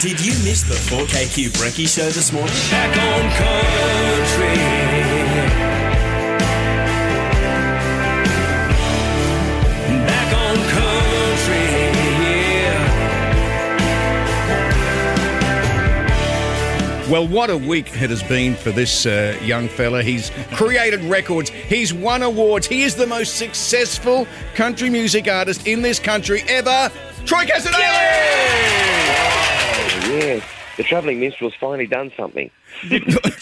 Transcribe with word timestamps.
Did 0.00 0.24
you 0.24 0.32
miss 0.44 0.62
the 0.62 0.74
4KQ 0.74 1.50
Brekkie 1.50 1.88
show 1.88 2.08
this 2.10 2.32
morning? 2.32 2.54
Back 2.70 2.96
on 2.96 3.30
country. 3.30 4.54
Back 10.04 10.32
on 10.34 10.56
country. 10.70 11.66
Yeah. 12.24 12.88
Well, 17.10 17.28
what 17.28 17.50
a 17.50 17.56
week 17.56 17.88
it 18.02 18.10
has 18.10 18.22
been 18.22 18.56
for 18.56 18.70
this 18.72 19.06
uh, 19.06 19.38
young 19.42 19.68
fella. 19.68 20.02
He's 20.02 20.30
created 20.52 21.00
records, 21.04 21.50
he's 21.50 21.94
won 21.94 22.22
awards, 22.22 22.66
he 22.66 22.82
is 22.82 22.96
the 22.96 23.06
most 23.06 23.36
successful 23.36 24.26
country 24.54 24.90
music 24.90 25.28
artist 25.28 25.66
in 25.66 25.82
this 25.82 25.98
country 26.00 26.42
ever. 26.48 26.90
Troy 27.24 27.44
Cassar-Daley! 27.44 29.07
Yeah, 30.08 30.42
the 30.78 30.84
travelling 30.84 31.20
minstrel's 31.20 31.52
finally 31.60 31.86
done 31.86 32.10
something. 32.16 32.50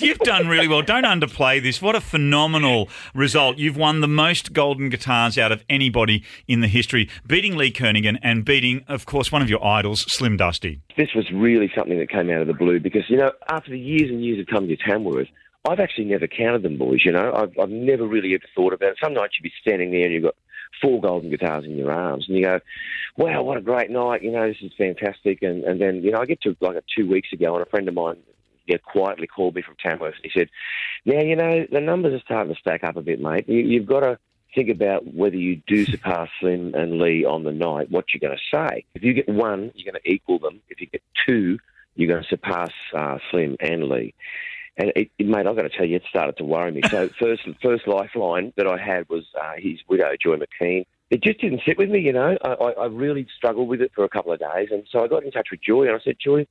You've 0.00 0.18
done 0.18 0.48
really 0.48 0.66
well. 0.66 0.82
Don't 0.82 1.04
underplay 1.04 1.62
this. 1.62 1.80
What 1.80 1.94
a 1.94 2.00
phenomenal 2.00 2.88
result. 3.14 3.56
You've 3.58 3.76
won 3.76 4.00
the 4.00 4.08
most 4.08 4.52
golden 4.52 4.88
guitars 4.88 5.38
out 5.38 5.52
of 5.52 5.64
anybody 5.70 6.24
in 6.48 6.62
the 6.62 6.66
history, 6.66 7.08
beating 7.24 7.56
Lee 7.56 7.70
Kernaghan 7.70 8.18
and 8.20 8.44
beating, 8.44 8.84
of 8.88 9.06
course, 9.06 9.30
one 9.30 9.42
of 9.42 9.48
your 9.48 9.64
idols, 9.64 10.00
Slim 10.12 10.36
Dusty. 10.36 10.80
This 10.96 11.14
was 11.14 11.30
really 11.30 11.70
something 11.72 11.98
that 12.00 12.10
came 12.10 12.30
out 12.30 12.40
of 12.40 12.48
the 12.48 12.54
blue 12.54 12.80
because, 12.80 13.04
you 13.08 13.16
know, 13.16 13.30
after 13.48 13.70
the 13.70 13.78
years 13.78 14.10
and 14.10 14.24
years 14.24 14.40
of 14.40 14.46
coming 14.46 14.68
to 14.68 14.76
Tamworth, 14.76 15.28
I've 15.68 15.78
actually 15.78 16.06
never 16.06 16.26
counted 16.26 16.62
them, 16.62 16.78
boys, 16.78 17.04
you 17.04 17.12
know. 17.12 17.32
I've, 17.32 17.56
I've 17.60 17.70
never 17.70 18.06
really 18.06 18.34
ever 18.34 18.44
thought 18.56 18.72
about 18.72 18.90
it. 18.90 18.98
Some 19.00 19.14
nights 19.14 19.34
you'd 19.38 19.48
be 19.48 19.52
standing 19.60 19.92
there 19.92 20.04
and 20.04 20.12
you've 20.12 20.24
got 20.24 20.34
four 20.80 21.00
golden 21.00 21.30
guitars 21.30 21.64
in 21.64 21.76
your 21.76 21.92
arms 21.92 22.26
and 22.28 22.36
you 22.36 22.44
go, 22.44 22.60
wow, 23.16 23.42
what 23.42 23.56
a 23.56 23.62
great 23.62 23.90
night, 23.90 24.22
you 24.22 24.30
know, 24.30 24.46
this 24.46 24.56
is 24.60 24.72
fantastic. 24.76 25.42
And, 25.42 25.64
and 25.64 25.80
then, 25.80 26.02
you 26.02 26.12
know, 26.12 26.18
I 26.18 26.26
get 26.26 26.40
to 26.42 26.56
like 26.60 26.76
a 26.76 26.82
two 26.94 27.08
weeks 27.08 27.32
ago 27.32 27.54
and 27.54 27.66
a 27.66 27.70
friend 27.70 27.88
of 27.88 27.94
mine 27.94 28.16
know, 28.74 28.78
quietly 28.84 29.26
called 29.26 29.54
me 29.54 29.62
from 29.62 29.76
Tamworth 29.76 30.14
and 30.16 30.30
he 30.32 30.38
said, 30.38 30.48
now, 31.04 31.20
you 31.20 31.36
know, 31.36 31.66
the 31.70 31.80
numbers 31.80 32.14
are 32.14 32.24
starting 32.24 32.54
to 32.54 32.60
stack 32.60 32.84
up 32.84 32.96
a 32.96 33.02
bit, 33.02 33.20
mate. 33.20 33.48
You, 33.48 33.60
you've 33.60 33.86
got 33.86 34.00
to 34.00 34.18
think 34.54 34.68
about 34.68 35.14
whether 35.14 35.36
you 35.36 35.62
do 35.66 35.84
surpass 35.86 36.28
Slim 36.40 36.74
and 36.74 36.98
Lee 36.98 37.24
on 37.24 37.44
the 37.44 37.52
night, 37.52 37.90
what 37.90 38.06
you're 38.12 38.28
going 38.28 38.38
to 38.38 38.56
say. 38.56 38.84
If 38.94 39.02
you 39.02 39.12
get 39.12 39.28
one, 39.28 39.72
you're 39.74 39.92
going 39.92 40.02
to 40.02 40.10
equal 40.10 40.38
them. 40.38 40.60
If 40.68 40.80
you 40.80 40.86
get 40.86 41.02
two, 41.26 41.58
you're 41.94 42.08
going 42.08 42.22
to 42.22 42.28
surpass 42.28 42.72
uh, 42.94 43.18
Slim 43.30 43.56
and 43.60 43.84
Lee. 43.84 44.14
And 44.76 44.92
it, 44.94 45.10
it, 45.18 45.26
mate, 45.26 45.46
I've 45.46 45.56
got 45.56 45.62
to 45.62 45.70
tell 45.70 45.86
you, 45.86 45.96
it 45.96 46.02
started 46.08 46.36
to 46.38 46.44
worry 46.44 46.70
me. 46.70 46.82
So 46.90 47.08
first, 47.20 47.42
first 47.62 47.86
lifeline 47.86 48.52
that 48.56 48.66
I 48.66 48.76
had 48.78 49.08
was 49.08 49.24
uh, 49.40 49.52
his 49.56 49.78
widow, 49.88 50.10
Joy 50.22 50.36
McKean. 50.36 50.86
It 51.08 51.22
just 51.22 51.40
didn't 51.40 51.62
sit 51.64 51.78
with 51.78 51.88
me, 51.88 52.00
you 52.00 52.12
know. 52.12 52.36
I, 52.44 52.48
I, 52.48 52.70
I 52.72 52.86
really 52.86 53.26
struggled 53.36 53.68
with 53.68 53.80
it 53.80 53.92
for 53.94 54.04
a 54.04 54.08
couple 54.08 54.32
of 54.32 54.40
days, 54.40 54.68
and 54.70 54.84
so 54.90 55.04
I 55.04 55.08
got 55.08 55.24
in 55.24 55.30
touch 55.30 55.48
with 55.50 55.62
Joy, 55.62 55.86
and 55.86 55.92
I 55.92 56.00
said, 56.02 56.16
Joy, 56.22 56.46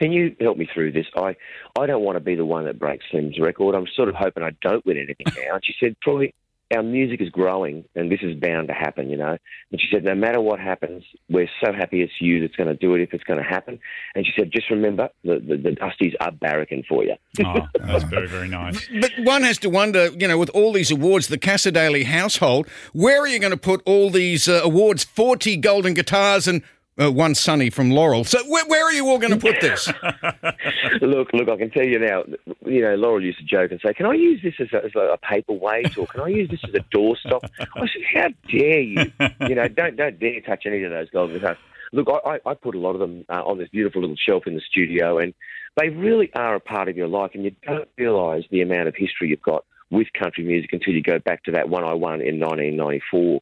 can 0.00 0.12
you 0.12 0.36
help 0.40 0.58
me 0.58 0.68
through 0.72 0.92
this? 0.92 1.06
I, 1.16 1.36
I 1.78 1.86
don't 1.86 2.02
want 2.02 2.16
to 2.16 2.20
be 2.20 2.34
the 2.34 2.44
one 2.44 2.64
that 2.64 2.78
breaks 2.78 3.04
Slim's 3.10 3.38
record. 3.38 3.74
I'm 3.74 3.86
sort 3.94 4.08
of 4.08 4.14
hoping 4.14 4.42
I 4.42 4.50
don't 4.60 4.84
win 4.84 4.98
anything 4.98 5.26
now. 5.42 5.54
And 5.54 5.64
she 5.64 5.74
said, 5.80 5.96
Troy, 6.02 6.32
our 6.74 6.82
music 6.82 7.20
is 7.20 7.28
growing, 7.30 7.84
and 7.94 8.10
this 8.10 8.20
is 8.22 8.34
bound 8.40 8.68
to 8.68 8.74
happen, 8.74 9.08
you 9.08 9.16
know. 9.16 9.36
And 9.70 9.80
she 9.80 9.86
said, 9.92 10.04
no 10.04 10.14
matter 10.14 10.40
what 10.40 10.58
happens, 10.58 11.04
we're 11.28 11.48
so 11.64 11.72
happy 11.72 12.02
it's 12.02 12.12
you 12.20 12.40
that's 12.40 12.56
going 12.56 12.68
to 12.68 12.74
do 12.74 12.94
it 12.94 13.00
if 13.02 13.14
it's 13.14 13.24
going 13.24 13.38
to 13.38 13.48
happen. 13.48 13.78
And 14.14 14.26
she 14.26 14.32
said, 14.36 14.50
just 14.52 14.68
remember, 14.70 15.08
the, 15.22 15.38
the, 15.38 15.56
the 15.56 15.70
Dusties 15.70 16.14
are 16.20 16.32
barracking 16.32 16.84
for 16.86 17.04
you. 17.04 17.14
Oh, 17.46 17.60
that's 17.78 18.02
very, 18.04 18.26
very 18.26 18.48
nice. 18.48 18.88
But 19.00 19.12
one 19.18 19.42
has 19.42 19.58
to 19.58 19.70
wonder, 19.70 20.08
you 20.08 20.26
know, 20.26 20.36
with 20.36 20.50
all 20.50 20.72
these 20.72 20.90
awards, 20.90 21.28
the 21.28 21.38
Cassar-Daley 21.38 22.04
household, 22.04 22.66
where 22.92 23.20
are 23.20 23.26
you 23.28 23.38
going 23.38 23.52
to 23.52 23.56
put 23.56 23.82
all 23.84 24.10
these 24.10 24.48
uh, 24.48 24.62
awards? 24.64 25.04
40 25.04 25.56
golden 25.58 25.94
guitars 25.94 26.48
and 26.48 26.62
uh, 27.00 27.12
one 27.12 27.34
Sonny 27.34 27.70
from 27.70 27.90
Laurel. 27.90 28.24
So 28.24 28.42
where, 28.48 28.66
where 28.66 28.84
are 28.84 28.92
you 28.92 29.06
all 29.08 29.18
going 29.18 29.32
to 29.32 29.38
put 29.38 29.60
this? 29.60 29.88
look, 31.02 31.32
look, 31.32 31.48
I 31.48 31.56
can 31.56 31.70
tell 31.70 31.86
you 31.86 31.98
now. 31.98 32.24
You 32.64 32.82
know, 32.82 32.94
Laurel 32.94 33.22
used 33.22 33.38
to 33.38 33.44
joke 33.44 33.70
and 33.70 33.80
say, 33.84 33.92
"Can 33.94 34.06
I 34.06 34.14
use 34.14 34.40
this 34.42 34.54
as 34.60 34.72
a, 34.72 34.84
as 34.84 34.94
a 34.94 35.18
paperweight, 35.22 35.96
or 35.98 36.06
can 36.06 36.20
I 36.20 36.28
use 36.28 36.50
this 36.50 36.60
as 36.64 36.74
a 36.74 36.96
doorstop?" 36.96 37.48
I 37.58 37.80
said, 37.80 38.02
"How 38.12 38.28
dare 38.50 38.80
you? 38.80 39.12
You 39.40 39.54
know, 39.54 39.68
don't 39.68 39.96
don't 39.96 40.18
dare 40.18 40.40
touch 40.40 40.64
any 40.66 40.82
of 40.82 40.90
those 40.90 41.10
golden 41.10 41.36
guitars." 41.36 41.58
Look, 41.92 42.08
I, 42.08 42.40
I 42.44 42.54
put 42.54 42.74
a 42.74 42.78
lot 42.78 42.94
of 42.94 43.00
them 43.00 43.24
uh, 43.28 43.42
on 43.44 43.58
this 43.58 43.68
beautiful 43.68 44.00
little 44.00 44.16
shelf 44.16 44.46
in 44.46 44.54
the 44.54 44.60
studio, 44.60 45.18
and 45.18 45.34
they 45.76 45.88
really 45.88 46.32
are 46.34 46.56
a 46.56 46.60
part 46.60 46.88
of 46.88 46.96
your 46.96 47.08
life, 47.08 47.30
and 47.34 47.44
you 47.44 47.52
don't 47.64 47.88
realise 47.96 48.44
the 48.50 48.60
amount 48.60 48.88
of 48.88 48.94
history 48.96 49.28
you've 49.28 49.42
got 49.42 49.64
with 49.90 50.08
country 50.18 50.44
music 50.44 50.72
until 50.72 50.94
you 50.94 51.02
go 51.02 51.18
back 51.20 51.44
to 51.44 51.52
that 51.52 51.68
one 51.68 51.84
I 51.84 51.94
won 51.94 52.20
in 52.20 52.40
1994 52.40 53.40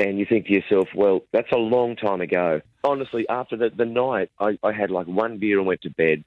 and 0.00 0.18
you 0.18 0.24
think 0.24 0.46
to 0.46 0.52
yourself, 0.52 0.88
well, 0.94 1.20
that's 1.32 1.52
a 1.52 1.58
long 1.58 1.94
time 1.94 2.22
ago. 2.22 2.62
Honestly, 2.82 3.28
after 3.28 3.56
the, 3.56 3.70
the 3.76 3.84
night, 3.84 4.30
I, 4.40 4.58
I 4.62 4.72
had 4.72 4.90
like 4.90 5.06
one 5.06 5.38
beer 5.38 5.58
and 5.58 5.66
went 5.66 5.82
to 5.82 5.90
bed. 5.90 6.24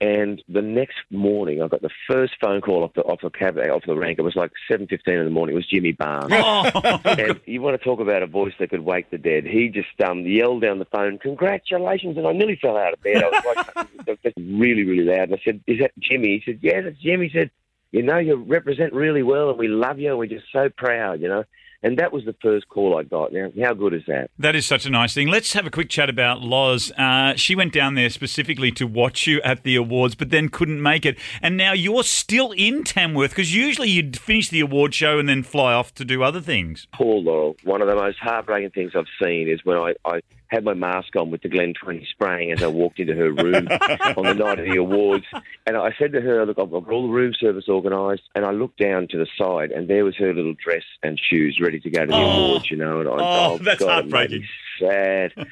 And 0.00 0.42
the 0.48 0.60
next 0.60 0.96
morning, 1.10 1.62
I 1.62 1.68
got 1.68 1.80
the 1.80 1.90
first 2.08 2.34
phone 2.40 2.60
call 2.60 2.82
off 2.82 2.94
the 2.94 3.02
off 3.02 3.20
the 3.22 3.30
cab 3.30 3.56
off 3.58 3.84
the 3.86 3.96
rank. 3.96 4.18
It 4.18 4.22
was 4.22 4.34
like 4.34 4.50
seven 4.68 4.88
fifteen 4.88 5.14
in 5.14 5.24
the 5.24 5.30
morning. 5.30 5.54
It 5.54 5.56
was 5.56 5.68
Jimmy 5.68 5.92
Barnes. 5.92 6.32
and 7.04 7.40
you 7.46 7.62
want 7.62 7.80
to 7.80 7.84
talk 7.84 8.00
about 8.00 8.22
a 8.22 8.26
voice 8.26 8.52
that 8.58 8.70
could 8.70 8.80
wake 8.80 9.10
the 9.10 9.18
dead? 9.18 9.44
He 9.44 9.68
just 9.68 9.88
um, 10.04 10.26
yelled 10.26 10.62
down 10.62 10.80
the 10.80 10.84
phone, 10.86 11.18
"Congratulations!" 11.18 12.16
And 12.18 12.26
I 12.26 12.32
nearly 12.32 12.56
fell 12.56 12.76
out 12.76 12.92
of 12.92 13.02
bed. 13.02 13.22
I 13.22 13.28
was 13.28 13.66
like, 14.06 14.22
just 14.24 14.36
really, 14.36 14.82
really 14.82 15.04
loud. 15.04 15.30
And 15.30 15.34
I 15.34 15.42
said, 15.44 15.60
"Is 15.68 15.78
that 15.78 15.92
Jimmy?" 16.00 16.42
He 16.44 16.52
said, 16.52 16.58
"Yes, 16.60 16.82
it's 16.86 17.00
Jimmy." 17.00 17.28
He 17.28 17.38
said, 17.38 17.50
"You 17.92 18.02
know, 18.02 18.18
you 18.18 18.34
represent 18.34 18.92
really 18.94 19.22
well, 19.22 19.50
and 19.50 19.58
we 19.58 19.68
love 19.68 20.00
you, 20.00 20.10
and 20.10 20.18
we're 20.18 20.26
just 20.26 20.46
so 20.52 20.70
proud." 20.70 21.20
You 21.20 21.28
know. 21.28 21.44
And 21.84 21.98
that 21.98 22.14
was 22.14 22.24
the 22.24 22.34
first 22.40 22.66
call 22.70 22.96
I 22.98 23.02
got. 23.02 23.30
Now, 23.30 23.50
how 23.62 23.74
good 23.74 23.92
is 23.92 24.02
that? 24.06 24.30
That 24.38 24.56
is 24.56 24.64
such 24.64 24.86
a 24.86 24.90
nice 24.90 25.12
thing. 25.12 25.28
Let's 25.28 25.52
have 25.52 25.66
a 25.66 25.70
quick 25.70 25.90
chat 25.90 26.08
about 26.08 26.40
Loz. 26.40 26.90
Uh, 26.92 27.34
she 27.36 27.54
went 27.54 27.74
down 27.74 27.94
there 27.94 28.08
specifically 28.08 28.72
to 28.72 28.86
watch 28.86 29.26
you 29.26 29.42
at 29.42 29.64
the 29.64 29.76
awards, 29.76 30.14
but 30.14 30.30
then 30.30 30.48
couldn't 30.48 30.80
make 30.80 31.04
it. 31.04 31.18
And 31.42 31.58
now 31.58 31.74
you're 31.74 32.02
still 32.02 32.52
in 32.52 32.84
Tamworth 32.84 33.32
because 33.32 33.54
usually 33.54 33.90
you'd 33.90 34.18
finish 34.18 34.48
the 34.48 34.60
award 34.60 34.94
show 34.94 35.18
and 35.18 35.28
then 35.28 35.42
fly 35.42 35.74
off 35.74 35.94
to 35.96 36.06
do 36.06 36.22
other 36.22 36.40
things. 36.40 36.88
Poor 36.94 37.20
Laurel. 37.20 37.54
One 37.64 37.82
of 37.82 37.88
the 37.88 37.96
most 37.96 38.18
heartbreaking 38.18 38.70
things 38.70 38.92
I've 38.96 39.04
seen 39.22 39.50
is 39.50 39.62
when 39.64 39.76
I, 39.76 39.92
I 40.06 40.22
had 40.54 40.64
my 40.64 40.74
mask 40.74 41.14
on 41.16 41.30
with 41.30 41.42
the 41.42 41.48
Glen 41.48 41.74
20 41.74 42.06
spraying 42.10 42.52
as 42.52 42.62
I 42.62 42.68
walked 42.68 42.98
into 43.00 43.14
her 43.14 43.30
room 43.32 43.66
on 44.16 44.24
the 44.24 44.34
night 44.34 44.58
of 44.60 44.64
the 44.66 44.76
awards. 44.78 45.26
And 45.66 45.76
I 45.76 45.90
said 45.98 46.12
to 46.12 46.20
her, 46.20 46.46
Look, 46.46 46.58
I've 46.58 46.70
got 46.70 46.88
all 46.88 47.06
the 47.08 47.12
room 47.12 47.32
service 47.38 47.64
organised. 47.68 48.22
And 48.34 48.44
I 48.46 48.50
looked 48.52 48.78
down 48.78 49.08
to 49.08 49.18
the 49.18 49.26
side, 49.38 49.70
and 49.72 49.88
there 49.88 50.04
was 50.04 50.16
her 50.16 50.32
little 50.32 50.54
dress 50.54 50.82
and 51.02 51.20
shoes 51.20 51.58
ready 51.60 51.80
to 51.80 51.90
go 51.90 52.00
to 52.02 52.06
the 52.06 52.14
Oh. 52.16 52.44
awards, 52.46 52.70
you 52.70 52.76
know. 52.76 53.00
And 53.00 53.08
I, 53.08 53.12
oh, 53.12 53.18
oh, 53.54 53.58
that's 53.58 53.80
God, 53.80 53.88
heartbreaking. 53.90 54.44
Sad. 54.78 55.32
and 55.36 55.46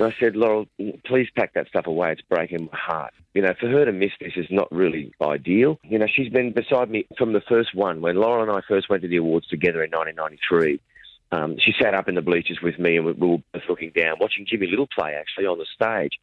I 0.00 0.14
said, 0.20 0.36
Laurel, 0.36 0.66
please 1.06 1.28
pack 1.36 1.54
that 1.54 1.68
stuff 1.68 1.86
away. 1.86 2.12
It's 2.12 2.22
breaking 2.22 2.68
my 2.70 2.78
heart. 2.78 3.14
You 3.34 3.42
know, 3.42 3.54
for 3.60 3.68
her 3.68 3.84
to 3.84 3.92
miss 3.92 4.10
this 4.20 4.32
is 4.36 4.46
not 4.50 4.70
really 4.72 5.12
ideal. 5.22 5.78
You 5.84 5.98
know, 5.98 6.06
she's 6.12 6.28
been 6.32 6.52
beside 6.52 6.90
me 6.90 7.06
from 7.16 7.32
the 7.32 7.40
first 7.48 7.74
one. 7.74 8.00
When 8.00 8.16
Laurel 8.16 8.42
and 8.42 8.50
I 8.50 8.60
first 8.66 8.88
went 8.88 9.02
to 9.02 9.08
the 9.08 9.16
awards 9.18 9.46
together 9.46 9.82
in 9.84 9.90
1993, 9.90 10.80
um, 11.30 11.56
she 11.58 11.74
sat 11.80 11.94
up 11.94 12.08
in 12.08 12.14
the 12.14 12.22
bleachers 12.22 12.58
with 12.62 12.78
me 12.78 12.96
and 12.96 13.06
we, 13.06 13.12
we 13.12 13.28
were 13.28 13.38
both 13.52 13.62
looking 13.68 13.92
down, 13.94 14.16
watching 14.20 14.46
Jimmy 14.48 14.66
Little 14.66 14.88
play 14.88 15.14
actually 15.14 15.46
on 15.46 15.58
the 15.58 15.66
stage. 15.74 16.18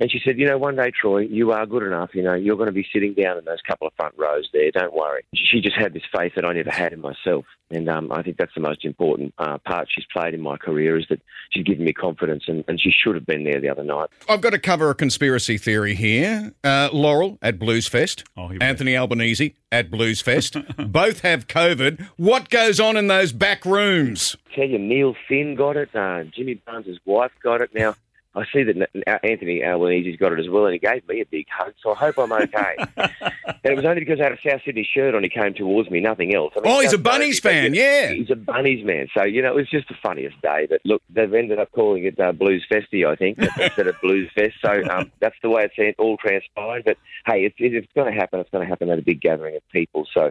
And 0.00 0.10
she 0.12 0.20
said, 0.24 0.38
you 0.38 0.46
know, 0.46 0.58
one 0.58 0.76
day, 0.76 0.90
Troy, 0.92 1.20
you 1.20 1.50
are 1.52 1.66
good 1.66 1.82
enough. 1.82 2.10
You 2.14 2.22
know, 2.22 2.34
you're 2.34 2.56
going 2.56 2.68
to 2.68 2.72
be 2.72 2.86
sitting 2.92 3.14
down 3.14 3.36
in 3.38 3.44
those 3.44 3.60
couple 3.66 3.86
of 3.88 3.92
front 3.96 4.14
rows 4.16 4.48
there. 4.52 4.70
Don't 4.70 4.94
worry. 4.94 5.22
She 5.34 5.60
just 5.60 5.76
had 5.76 5.92
this 5.92 6.04
faith 6.16 6.32
that 6.36 6.44
I 6.44 6.52
never 6.52 6.70
had 6.70 6.92
in 6.92 7.00
myself. 7.00 7.46
And 7.70 7.88
um, 7.88 8.12
I 8.12 8.22
think 8.22 8.36
that's 8.38 8.54
the 8.54 8.60
most 8.60 8.84
important 8.84 9.34
uh, 9.38 9.58
part 9.58 9.88
she's 9.90 10.06
played 10.12 10.34
in 10.34 10.40
my 10.40 10.56
career 10.56 10.96
is 10.98 11.06
that 11.10 11.20
she's 11.50 11.64
given 11.64 11.84
me 11.84 11.92
confidence 11.92 12.44
and, 12.46 12.64
and 12.68 12.80
she 12.80 12.90
should 12.90 13.14
have 13.16 13.26
been 13.26 13.44
there 13.44 13.60
the 13.60 13.68
other 13.68 13.82
night. 13.84 14.08
I've 14.28 14.40
got 14.40 14.50
to 14.50 14.58
cover 14.58 14.88
a 14.88 14.94
conspiracy 14.94 15.58
theory 15.58 15.94
here. 15.94 16.52
Uh, 16.64 16.88
Laurel 16.92 17.36
at 17.42 17.58
Bluesfest, 17.58 18.22
Oh, 18.36 18.42
here 18.48 18.52
we 18.52 18.58
go. 18.58 18.64
Anthony 18.66 18.96
Albanese 18.96 19.54
at 19.72 19.90
Bluesfest, 19.90 20.90
Both 20.92 21.20
have 21.20 21.46
COVID. 21.48 22.08
What 22.16 22.48
goes 22.50 22.78
on 22.80 22.96
in 22.96 23.08
those 23.08 23.32
back 23.32 23.66
rooms? 23.66 24.36
tell 24.54 24.64
you, 24.66 24.78
Neil 24.78 25.14
Finn 25.28 25.54
got 25.54 25.76
it. 25.76 25.94
Uh, 25.94 26.24
Jimmy 26.24 26.54
Barnes' 26.54 26.98
wife 27.04 27.32
got 27.42 27.60
it. 27.60 27.70
Now, 27.74 27.94
I 28.38 28.44
see 28.52 28.62
that 28.62 28.88
Anthony 29.24 29.62
Albanese's 29.62 30.16
got 30.16 30.32
it 30.32 30.38
as 30.38 30.48
well, 30.48 30.66
and 30.66 30.72
he 30.72 30.78
gave 30.78 31.06
me 31.08 31.20
a 31.20 31.26
big 31.26 31.46
hug, 31.50 31.74
so 31.82 31.92
I 31.92 31.96
hope 31.96 32.18
I'm 32.18 32.32
okay. 32.32 32.76
and 32.96 33.58
it 33.64 33.74
was 33.76 33.84
only 33.84 34.00
because 34.00 34.20
I 34.20 34.24
had 34.24 34.32
a 34.32 34.38
South 34.48 34.60
Sydney 34.64 34.88
shirt 34.94 35.14
on 35.14 35.22
he 35.24 35.28
came 35.28 35.54
towards 35.54 35.90
me, 35.90 36.00
nothing 36.00 36.34
else. 36.34 36.52
I 36.56 36.60
mean, 36.60 36.72
Oh, 36.72 36.80
he's 36.80 36.92
a 36.92 36.98
Bunnies 36.98 37.40
fan, 37.40 37.74
yeah. 37.74 38.12
He's 38.12 38.30
a 38.30 38.36
Bunnies 38.36 38.84
man. 38.84 39.08
So, 39.16 39.24
you 39.24 39.42
know, 39.42 39.50
it 39.50 39.56
was 39.56 39.68
just 39.68 39.88
the 39.88 39.96
funniest 40.02 40.40
day. 40.40 40.66
But 40.70 40.80
look, 40.84 41.02
they've 41.10 41.32
ended 41.32 41.58
up 41.58 41.72
calling 41.72 42.04
it 42.04 42.18
uh, 42.20 42.32
Blues 42.32 42.64
Festy, 42.70 43.06
I 43.06 43.16
think, 43.16 43.38
instead 43.60 43.88
of 43.88 44.00
Blues 44.00 44.30
Fest. 44.34 44.54
So 44.62 44.82
um, 44.90 45.10
that's 45.20 45.36
the 45.42 45.50
way 45.50 45.68
it's 45.76 45.98
all 45.98 46.16
transpired. 46.16 46.84
But 46.84 46.96
hey, 47.26 47.44
it's, 47.44 47.56
it's 47.58 47.92
going 47.94 48.12
to 48.12 48.18
happen, 48.18 48.40
it's 48.40 48.50
going 48.50 48.64
to 48.64 48.68
happen 48.68 48.90
at 48.90 48.98
a 48.98 49.02
big 49.02 49.20
gathering 49.20 49.56
of 49.56 49.68
people. 49.70 50.06
So 50.14 50.30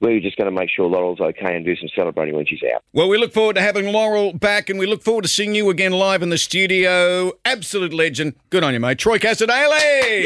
we're 0.00 0.20
just 0.20 0.36
going 0.36 0.52
to 0.52 0.58
make 0.58 0.70
sure 0.70 0.86
Laurel's 0.86 1.20
okay 1.20 1.56
and 1.56 1.64
do 1.64 1.74
some 1.76 1.88
celebrating 1.94 2.34
when 2.34 2.46
she's 2.46 2.60
out. 2.74 2.82
Well, 2.92 3.08
we 3.08 3.18
look 3.18 3.32
forward 3.32 3.56
to 3.56 3.62
having 3.62 3.92
Laurel 3.92 4.32
back, 4.32 4.68
and 4.68 4.78
we 4.78 4.86
look 4.86 5.02
forward 5.02 5.22
to 5.22 5.28
seeing 5.28 5.54
you 5.54 5.70
again 5.70 5.92
live 5.92 6.22
in 6.22 6.28
the 6.28 6.38
studio. 6.38 7.32
Absolute 7.44 7.92
legend. 7.92 8.34
Good 8.50 8.64
on 8.64 8.74
you, 8.74 8.80
mate. 8.80 8.98
Troy 8.98 9.18
Cassar-Daley. 9.18 10.24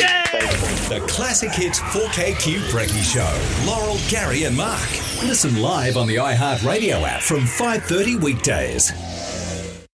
The 0.88 1.04
Classic 1.06 1.50
Hits 1.52 1.78
4KQ 1.80 2.58
Brekkie 2.70 3.02
Show. 3.02 3.70
Laurel, 3.70 3.98
Gary, 4.08 4.44
and 4.44 4.56
Mark. 4.56 4.90
Listen 5.22 5.60
live 5.62 5.96
on 5.96 6.06
the 6.08 6.16
iHeartRadio 6.16 7.02
app 7.02 7.20
from 7.20 7.40
5:30 7.40 8.16
weekdays. 8.22 8.90